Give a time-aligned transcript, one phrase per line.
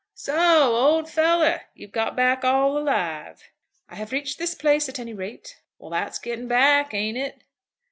[0.15, 0.35] "So,
[0.75, 3.43] old fellow, you've got back all alive."
[3.87, 7.43] "I have reached this place at any rate." "Well; that's getting back, ain't it?"